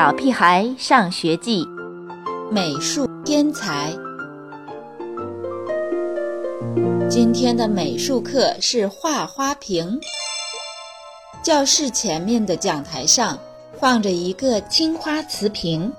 [0.00, 1.62] 小屁孩上学记》，
[2.50, 3.92] 美术天才。
[7.06, 10.00] 今天的美术课是画花瓶。
[11.42, 13.38] 教室前面的讲台上
[13.78, 15.92] 放着一个青花瓷瓶，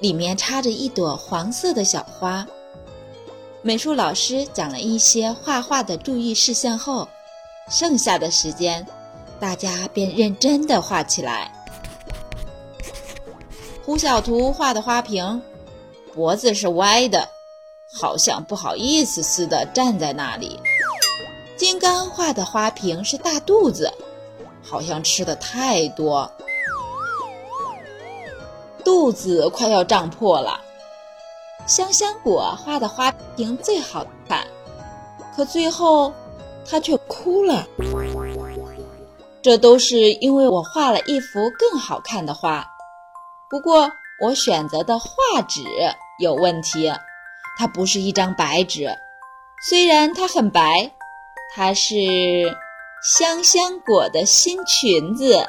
[0.00, 2.44] 里面插着一朵黄色的小花。
[3.62, 7.08] 美术老师讲了一些画画的注意事项后，
[7.70, 8.84] 剩下的时间，
[9.38, 11.53] 大家便认真地画起来。
[13.84, 15.42] 胡小图画的花瓶，
[16.14, 17.28] 脖子是歪的，
[17.92, 20.58] 好像不好意思似的站在那里。
[21.54, 23.92] 金刚画的花瓶是大肚子，
[24.62, 26.30] 好像吃的太多，
[28.82, 30.58] 肚子快要胀破了。
[31.66, 34.46] 香香果画的花瓶最好看，
[35.36, 36.10] 可最后
[36.64, 37.66] 它却哭了。
[39.42, 42.66] 这都是因为我画了一幅更好看的画。
[43.54, 43.88] 不过，
[44.20, 45.62] 我选择的画纸
[46.18, 46.92] 有问题，
[47.56, 48.88] 它不是一张白纸。
[49.68, 50.90] 虽然它很白，
[51.54, 51.94] 它是
[53.16, 55.46] 香香果的新裙子。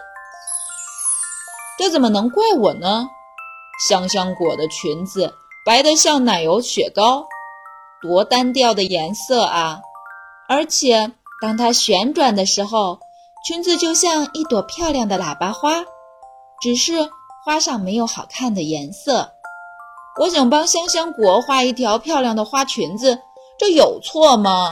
[1.80, 3.08] 这怎么能怪我呢？
[3.90, 5.34] 香香果的裙子
[5.66, 7.26] 白得像奶油雪糕，
[8.04, 9.82] 多单调的颜色啊！
[10.48, 13.00] 而且，当它旋转的时候，
[13.48, 15.84] 裙子就像一朵漂亮的喇叭花，
[16.62, 17.10] 只是。
[17.46, 19.34] 花上没有好看的颜色，
[20.20, 23.20] 我想帮香香果画一条漂亮的花裙子，
[23.60, 24.72] 这有错吗？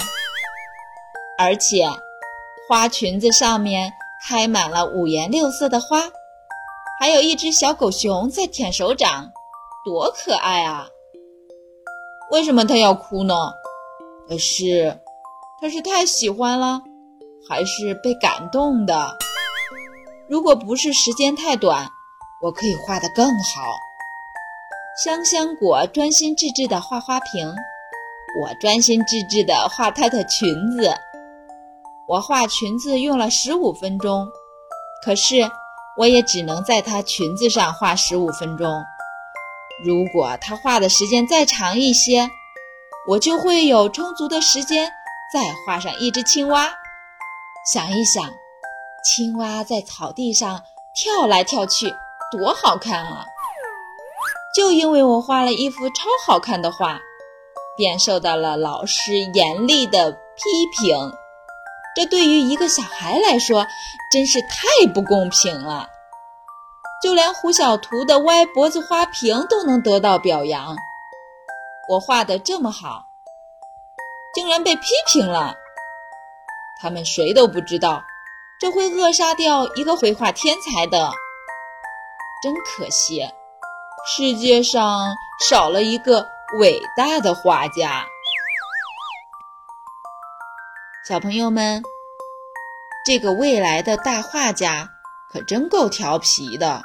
[1.38, 1.85] 而且，
[2.67, 3.94] 花裙子上面
[4.27, 6.09] 开满了五颜六色的花，
[6.99, 9.31] 还有一只小狗熊在舔手掌，
[9.85, 10.88] 多可爱啊！
[12.31, 13.35] 为什么它要哭呢？
[14.27, 14.99] 可是，
[15.61, 16.81] 它是太喜欢了，
[17.47, 19.16] 还是被感动的？
[20.27, 21.88] 如果不是时间太短。
[22.44, 23.80] 我可以画得更好。
[25.02, 27.47] 香香果专心致志地画花瓶，
[28.41, 30.94] 我专心致志地画她的裙子。
[32.06, 34.28] 我画裙子用了十五分钟，
[35.06, 35.50] 可是
[35.97, 38.84] 我也只能在她裙子上画十五分钟。
[39.85, 42.29] 如果她画的时间再长一些，
[43.07, 44.91] 我就会有充足的时间
[45.34, 46.69] 再画上一只青蛙。
[47.73, 48.22] 想一想，
[49.06, 50.62] 青蛙在草地上
[50.94, 51.96] 跳来跳去。
[52.38, 53.25] 多好看啊！
[54.55, 56.99] 就因为我画了一幅超好看的画，
[57.77, 60.19] 便受到了老师严厉的批
[60.79, 61.13] 评。
[61.95, 63.67] 这对于一个小孩来说，
[64.11, 65.88] 真是太不公平了。
[67.03, 70.75] 就连胡小图的歪脖子花瓶都能得到表扬，
[71.89, 73.05] 我画的这么好，
[74.33, 75.55] 竟然被批评了。
[76.81, 78.03] 他们谁都不知道，
[78.59, 81.11] 这会扼杀掉一个绘画天才的。
[82.43, 83.21] 真可惜，
[84.05, 85.15] 世界上
[85.49, 86.27] 少了一个
[86.59, 88.05] 伟大的画家。
[91.07, 91.81] 小朋友们，
[93.05, 94.89] 这个未来的大画家
[95.31, 96.83] 可真够调皮的，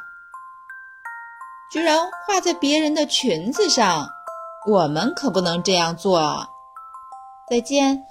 [1.73, 4.09] 居然画在别人的裙子上。
[4.71, 6.47] 我们可不能这样做。
[7.51, 8.05] 再见。